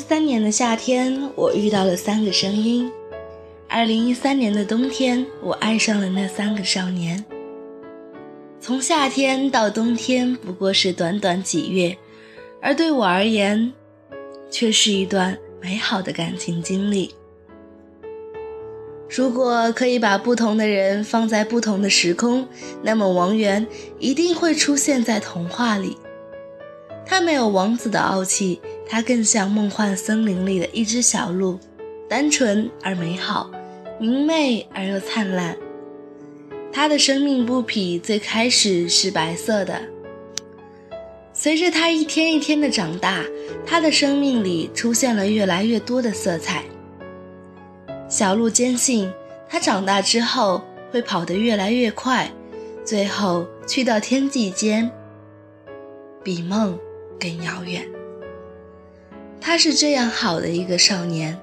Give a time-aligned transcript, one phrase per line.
[0.00, 2.90] 三年的夏天，我遇到了三个声音；
[3.68, 7.24] 二零一三年的冬天，我爱上了那三个少年。
[8.60, 11.96] 从夏天到冬天，不过是短短几月，
[12.60, 13.72] 而对我而言，
[14.50, 17.14] 却是一段美好的感情经历。
[19.08, 22.46] 如果可以把不同的人放在不同的时空，
[22.82, 23.66] 那么王源
[23.98, 25.96] 一定会出现在童话里。
[27.04, 28.60] 他没有王子的傲气，
[28.92, 31.60] 它更像梦幻森林里的一只小鹿，
[32.08, 33.48] 单纯而美好，
[34.00, 35.56] 明媚而又灿烂。
[36.72, 39.80] 它的生命不匹最开始是白色的，
[41.32, 43.24] 随着它一天一天的长大，
[43.64, 46.64] 它的生命里出现了越来越多的色彩。
[48.08, 49.08] 小鹿坚信，
[49.48, 52.28] 它长大之后会跑得越来越快，
[52.84, 54.90] 最后去到天际间，
[56.24, 56.76] 比梦。
[57.20, 57.86] 更遥远。
[59.40, 61.38] 他是这样好的一个少年。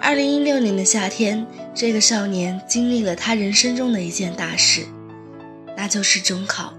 [0.00, 4.86] 二零一六年的夏天，这个少年经历了他人生中的一件大事，
[5.76, 6.72] 那就是中考。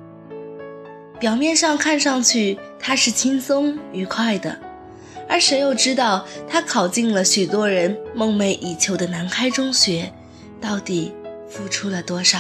[1.20, 4.58] 表面上看上去他是轻松愉快的，
[5.28, 10.12] 而谁又知道他考进了许多人梦寐以求的南开中学，
[10.62, 11.14] 到底
[11.50, 12.40] 付出了多少？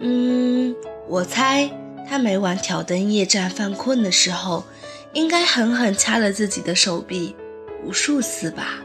[0.00, 0.74] 嗯，
[1.08, 1.70] 我猜。
[2.08, 4.64] 他每晚挑灯夜战犯困的时候，
[5.16, 7.34] 应该狠狠掐了自己的手臂
[7.82, 8.84] 无数次吧。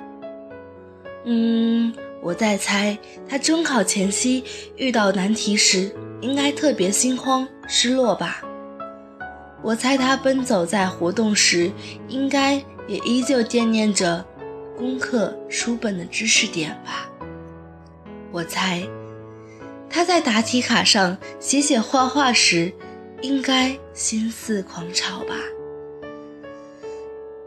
[1.25, 4.41] 嗯，我在猜，他中考前夕
[4.77, 8.41] 遇到难题时，应该特别心慌失落吧。
[9.61, 11.69] 我猜他奔走在活动时，
[12.07, 12.53] 应该
[12.87, 14.25] 也依旧惦念着
[14.77, 17.09] 功课书本的知识点吧。
[18.31, 18.81] 我猜
[19.89, 22.71] 他在答题卡上写写画画时。
[23.21, 25.35] 应该心似狂潮吧。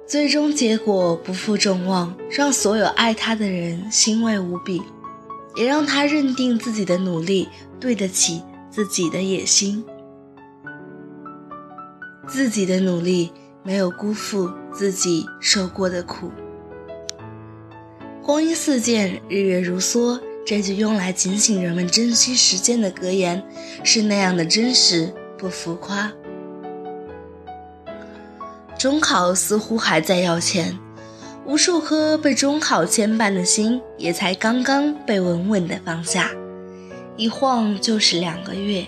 [0.07, 4.83] 最终结果不负众望，让所有爱他的人欣慰无比，
[5.57, 7.49] 也让他认定自己的努力
[7.81, 9.85] 对得起自己的野心。
[12.29, 13.33] 自己的努力
[13.63, 16.31] 没有辜负自己受过的苦。
[18.23, 23.43] 光阴似箭，日月如梭，这句用来警醒人们珍惜时间的格言，
[23.83, 25.13] 是那样的真实。
[25.37, 26.11] 不浮夸。
[28.85, 30.79] 中考似乎还在要钱，
[31.47, 36.31] 无数颗被中考牵绊的心也才刚刚被稳稳的放下。
[37.17, 38.85] 一晃就是两个月，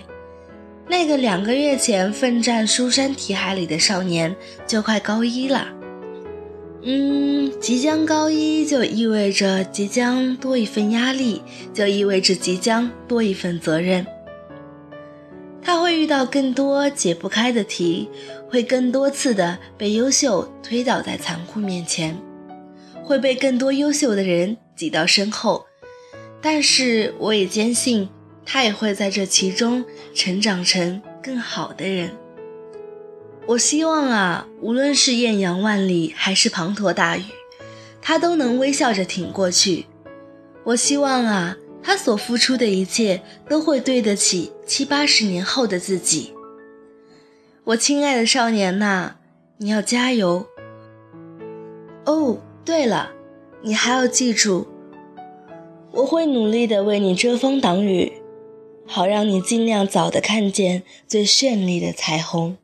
[0.87, 4.35] 那个两个月前奋战书山题海里的少年
[4.67, 5.65] 就快高一了。
[6.83, 11.41] 嗯，即将高一就意味着即将多一份压力，
[11.73, 14.05] 就意味着即将多一份责任。
[15.97, 18.07] 遇到更多解不开的题，
[18.47, 22.15] 会更多次的被优秀推倒在残酷面前，
[23.03, 25.65] 会被更多优秀的人挤到身后。
[26.39, 28.07] 但是我也坚信，
[28.45, 32.11] 他也会在这其中成长成更好的人。
[33.47, 37.23] 我希望啊，无论是艳阳万里还是滂沱大雨，
[38.01, 39.87] 他都能微笑着挺过去。
[40.63, 41.57] 我希望啊。
[41.87, 46.33] 他所付出的一切都会对得起七八十年后的自己。
[47.63, 49.15] 我亲爱的少年呐，
[49.59, 50.45] 你要加油！
[52.03, 53.13] 哦，对了，
[53.61, 54.67] 你还要记住，
[55.93, 58.21] 我会努力的为你遮风挡雨，
[58.85, 62.57] 好让你尽量早的看见最绚丽的彩虹。